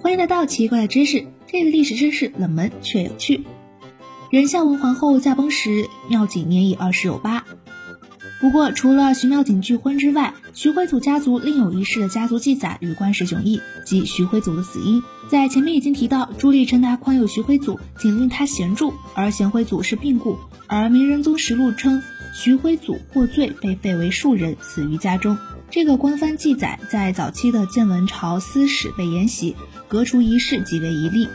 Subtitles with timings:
[0.00, 3.44] 欢迎来到奇怪的知识，这个历史知识冷门却有趣。
[4.30, 7.44] 仁孝文皇后驾崩时，妙景年已二十有八。
[8.40, 15.02] 不过，除了徐妙景拒婚之外，徐辉祖家族另有一世的家族记载与关氏迥异，即徐辉祖的死因。
[15.28, 20.38] 在前面已经提到，朱棣称他宽宥徐辉祖，仅令他贤助，而贤辉祖是病故。
[20.68, 22.00] 而明仁宗实录称，
[22.32, 25.36] 徐辉祖获罪被废为庶人，死于家中。
[25.70, 29.56] 这个官方记载在早期的建文朝司史被沿袭，
[29.88, 31.28] 革除一事即为一例。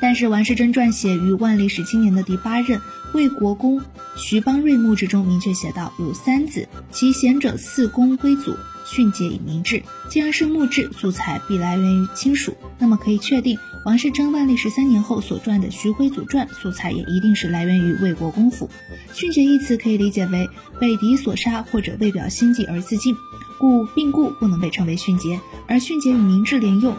[0.00, 2.80] 但是王世贞撰写于万历十七年的第八任
[3.12, 3.82] 魏国公
[4.16, 18.68] 徐邦瑞墓志中明确写道：“有三子，其贤者四公归祖，训诫以明志。”既然是墓志，素材必来源于亲属，那么可以确定，王世贞万历十三年后所撰的《徐辉祖传》素材也一定是来源于魏国公府。
[19.14, 23.16] 训诫一词可以理解为被敌所杀或者为表心迹而自尽，
[23.58, 26.94] 故病故不能被称为训诫，而训诫与明志连用，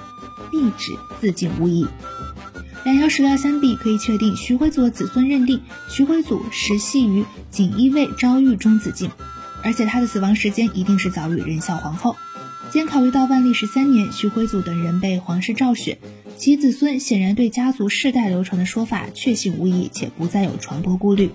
[0.49, 1.85] 必指自尽无疑。
[2.83, 9.07] 两条史料相比，可以确定徐辉祖的子孙认定徐辉祖实系于锦衣卫招狱中自尽，
[9.63, 12.15] 而且他的死亡时间一定是早于仁孝皇后。
[12.71, 15.99] 兼考虑到万历十三年徐辉祖等人被皇室昭雪，
[16.37, 21.29] 其子孙显然对家族世代流传的说法确信无疑，且不再有传播顾虑。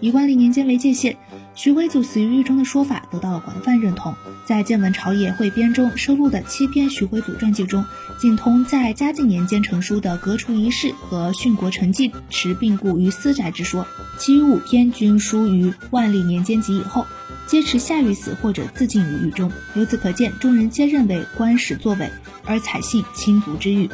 [0.00, 1.16] 以万历年间为界限。
[1.54, 4.14] 徐辉祖死于狱中的说法得到了广泛认同，
[4.46, 7.84] 在建文朝野汇编中收录的七篇徐辉祖传记中，
[8.18, 13.86] 仅同在嘉靖年间成书的《革除遗事》和《殉国成记》持病故于私宅之说，
[14.18, 17.06] 其余五篇均书于万历年间及以后，
[17.46, 19.52] 皆持下狱死或者自尽于狱中。
[19.74, 22.10] 由此可见，众人皆认为官史作伪，
[22.46, 23.90] 而采信亲族之誉。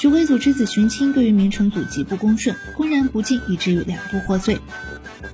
[0.00, 4.56] 徐辉祖之子荀卿对于明成祖极不恭顺，浑然不敬，以至于两度获罪。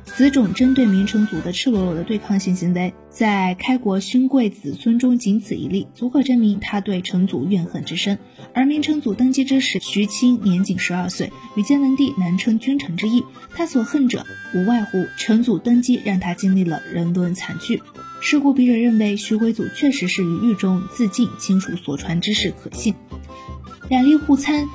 [0.04, 8.18] 此种针对明成祖的赤裸裸的对抗性行为，在开国勋贵子孙中仅此一例，足可证明他对成祖怨恨之深。
[8.54, 13.22] 而明成祖登基之时，徐卿年仅十二岁，与建文帝难称君臣之义。
[13.54, 17.80] 他所恨者，无外乎成祖登基让他经历了人伦惨剧。
[18.20, 22.92] 是故，笔者认为徐辉祖确实是于狱中自尽，亲属所传之事可信。
[23.88, 24.68] 两例互参。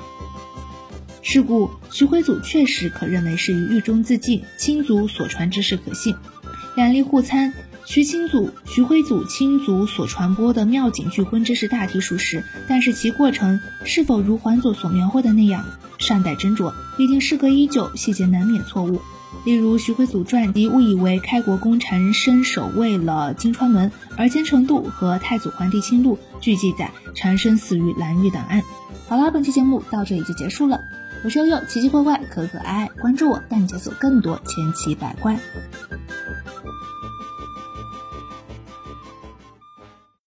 [1.24, 6.14] 是故，徐辉祖确实可认为是于狱中自尽，亲族所传之事可信。
[6.74, 7.52] 两例互参，
[7.86, 15.64] 徐亲祖、徐辉祖亲族所传播的妙景拒婚之事大体属实，但是其过程是否如桓佐所描绘的那样，
[15.98, 16.72] 尚待斟酌。
[16.96, 19.00] 毕竟事隔已久，细节难免错误。
[19.44, 28.62] 例如《徐辉祖传》即误以为开国公禅生守卫了金川门，而坚成度和《太祖皇帝亲录》据记载禅生死于蓝玉档案。
[29.12, 30.82] 好啦，本期节目到这里就结束了。
[31.22, 35.38] 我是悠悠，奇奇怪怪，可可爱爱，关注我，带你解锁更多千奇百怪。